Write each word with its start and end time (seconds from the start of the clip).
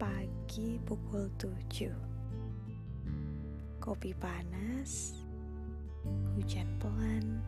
Pagi 0.00 0.80
pukul 0.80 1.28
7 1.36 1.92
Kopi 3.76 4.16
panas 4.16 5.20
Hujan 6.32 6.80
pelan 6.80 7.44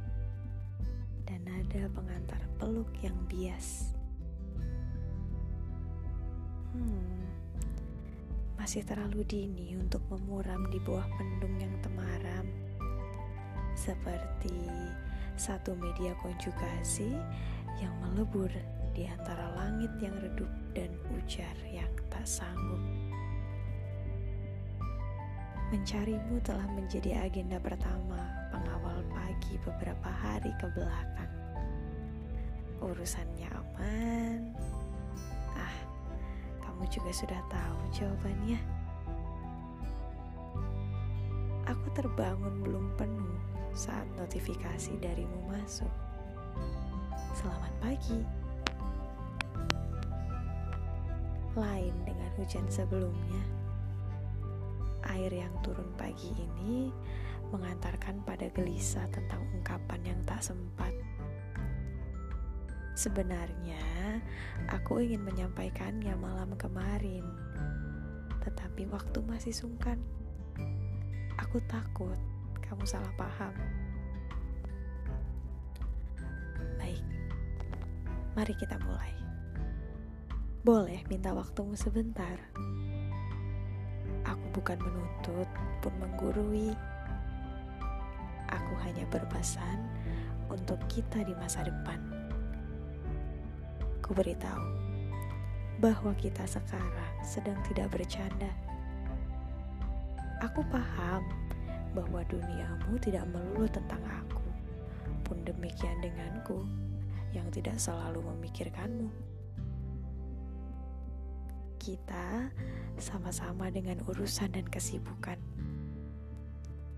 Dan 1.24 1.48
ada 1.48 1.88
pengantar 1.88 2.44
peluk 2.60 2.92
yang 3.00 3.16
bias. 3.24 3.96
Hmm 6.76 7.24
Masih 8.60 8.84
terlalu 8.84 9.24
dini 9.24 9.72
untuk 9.80 10.04
memuram 10.12 10.68
di 10.68 10.76
bawah 10.84 11.08
mendung 11.16 11.56
yang 11.56 11.72
temaram. 11.80 12.44
Seperti 13.72 14.68
satu 15.36 15.76
media 15.76 16.16
konjugasi 16.20 17.12
yang 17.80 17.92
melebur 18.00 18.48
di 18.96 19.04
antara 19.04 19.52
langit 19.52 19.92
yang 20.00 20.16
redup 20.24 20.48
dan 20.72 20.88
ujar 21.12 21.52
yang 21.68 21.88
tak 22.08 22.24
sanggup. 22.24 22.80
Mencarimu 25.68 26.38
telah 26.46 26.64
menjadi 26.72 27.26
agenda 27.26 27.58
pertama 27.58 28.22
pengawal 28.54 29.02
pagi 29.10 29.58
beberapa 29.66 30.08
hari 30.08 30.54
ke 30.62 30.66
belakang. 30.72 31.32
Urusannya 32.80 33.50
aman. 33.50 34.40
Ah, 35.58 35.78
kamu 36.62 36.86
juga 36.88 37.10
sudah 37.10 37.40
tahu 37.50 37.78
jawabannya. 37.92 38.60
Aku 41.66 41.86
terbangun 41.98 42.62
belum 42.62 42.94
penuh 42.94 43.36
saat 43.74 44.06
notifikasi 44.14 44.94
darimu 45.02 45.50
masuk. 45.50 46.05
Selamat 47.46 47.74
pagi. 47.78 48.18
Lain 51.54 51.94
dengan 52.02 52.30
hujan 52.34 52.66
sebelumnya. 52.66 53.38
Air 55.14 55.30
yang 55.30 55.54
turun 55.62 55.86
pagi 55.94 56.34
ini 56.34 56.90
mengantarkan 57.54 58.26
pada 58.26 58.50
gelisah 58.50 59.06
tentang 59.14 59.46
ungkapan 59.54 60.02
yang 60.02 60.18
tak 60.26 60.42
sempat. 60.42 60.90
Sebenarnya, 62.98 64.18
aku 64.66 65.06
ingin 65.06 65.22
menyampaikannya 65.22 66.18
malam 66.18 66.50
kemarin, 66.58 67.22
tetapi 68.42 68.90
waktu 68.90 69.22
masih 69.22 69.54
sungkan. 69.54 70.02
Aku 71.38 71.62
takut 71.70 72.18
kamu 72.66 72.82
salah 72.82 73.14
paham. 73.14 73.85
Mari 78.36 78.52
kita 78.52 78.76
mulai. 78.84 79.16
Boleh 80.60 81.00
minta 81.08 81.32
waktumu 81.32 81.72
sebentar. 81.72 82.36
Aku 84.28 84.44
bukan 84.52 84.76
menuntut 84.76 85.48
pun 85.80 85.94
menggurui. 85.96 86.76
Aku 88.52 88.72
hanya 88.84 89.08
berpesan 89.08 89.88
untuk 90.52 90.76
kita 90.84 91.24
di 91.24 91.32
masa 91.40 91.64
depan. 91.64 91.96
Ku 94.04 94.12
beritahu 94.12 94.68
bahwa 95.80 96.12
kita 96.20 96.44
sekarang 96.44 97.16
sedang 97.24 97.56
tidak 97.64 97.88
bercanda. 97.88 98.52
Aku 100.44 100.60
paham 100.68 101.24
bahwa 101.96 102.20
duniamu 102.28 103.00
tidak 103.00 103.24
melulu 103.32 103.64
tentang 103.72 104.04
aku, 104.04 104.44
pun 105.24 105.40
demikian 105.48 105.96
denganku 106.04 106.68
yang 107.36 107.52
tidak 107.52 107.76
selalu 107.76 108.24
memikirkanmu. 108.24 109.12
Kita 111.76 112.48
sama-sama 112.96 113.68
dengan 113.68 114.00
urusan 114.08 114.56
dan 114.56 114.64
kesibukan. 114.66 115.36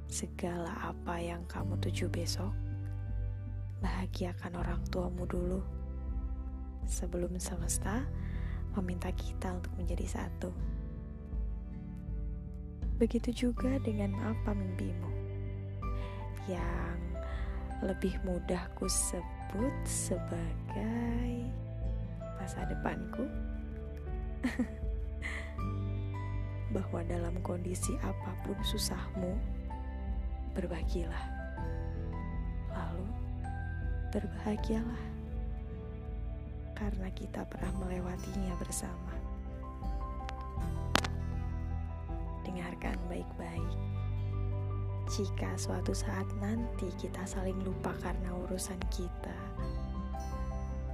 Segala 0.09 0.95
apa 0.95 1.21
yang 1.21 1.45
kamu 1.51 1.77
tuju 1.83 2.09
besok, 2.09 2.55
bahagiakan 3.83 4.57
orang 4.57 4.81
tuamu 4.89 5.27
dulu. 5.27 5.61
Sebelum 6.89 7.37
semesta 7.37 8.07
meminta 8.79 9.13
kita 9.13 9.59
untuk 9.59 9.75
menjadi 9.77 10.07
satu. 10.09 10.55
Begitu 12.97 13.47
juga 13.47 13.77
dengan 13.85 14.17
apa 14.25 14.57
mimpimu 14.57 15.11
yang 16.49 17.08
lebih 17.79 18.19
mudah 18.27 18.67
ku 18.75 18.91
sebut 18.91 19.75
sebagai 19.87 21.47
masa 22.39 22.67
depanku. 22.67 23.23
Bahwa 26.75 27.01
dalam 27.07 27.39
kondisi 27.41 27.95
apa 28.03 28.35
pun 28.43 28.59
susahmu, 28.67 29.33
berbahagialah. 30.59 31.27
Lalu 32.75 33.07
berbahagialah 34.11 35.05
karena 36.79 37.09
kita 37.15 37.43
pernah 37.47 37.73
melewatinya 37.79 38.55
bersama. 38.59 39.15
Dengarkan 42.43 42.99
baik-baik. 43.11 43.75
Jika 45.09 45.57
suatu 45.57 45.97
saat 45.97 46.29
nanti 46.37 46.85
kita 47.01 47.25
saling 47.25 47.57
lupa 47.65 47.97
karena 48.05 48.29
urusan 48.45 48.77
kita, 48.93 49.33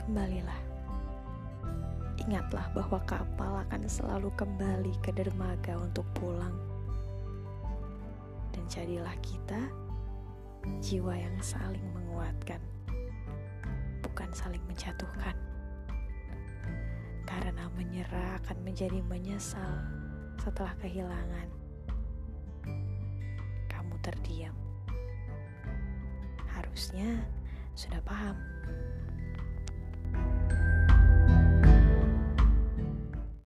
kembalilah. 0.06 0.62
Ingatlah 2.22 2.70
bahwa 2.78 3.02
kapal 3.10 3.66
akan 3.66 3.82
selalu 3.90 4.30
kembali 4.38 4.94
ke 5.02 5.10
dermaga 5.10 5.74
untuk 5.82 6.06
pulang. 6.14 6.54
Dan 8.54 8.62
jadilah 8.70 9.18
kita 9.18 9.66
jiwa 10.78 11.18
yang 11.18 11.34
saling 11.42 11.82
menguatkan, 11.90 12.62
bukan 13.98 14.30
saling 14.30 14.62
menjatuhkan. 14.70 15.34
Karena 17.26 17.66
menyerah 17.74 18.38
akan 18.46 18.62
menjadi 18.62 19.02
menyesal 19.10 19.82
setelah 20.38 20.70
kehilangan. 20.78 21.63
Terdiam. 24.04 24.52
Harusnya 26.52 27.24
sudah 27.72 28.04
paham 28.04 28.36